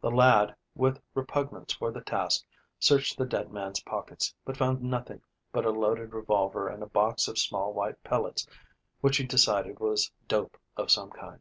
The 0.00 0.08
lad, 0.12 0.54
with 0.76 1.02
repugnance 1.14 1.72
for 1.72 1.90
the 1.90 2.00
task, 2.00 2.44
searched 2.78 3.18
the 3.18 3.26
dead 3.26 3.50
man's 3.52 3.80
pockets, 3.80 4.32
but 4.44 4.56
found 4.56 4.82
nothing 4.84 5.20
but 5.50 5.64
a 5.64 5.70
loaded 5.70 6.12
revolver 6.14 6.68
and 6.68 6.80
a 6.80 6.86
box 6.86 7.26
of 7.26 7.40
small 7.40 7.72
white 7.72 8.00
pellets 8.04 8.46
which 9.00 9.16
he 9.16 9.24
decided 9.26 9.80
was 9.80 10.12
dope 10.28 10.56
of 10.76 10.92
some 10.92 11.10
kind. 11.10 11.40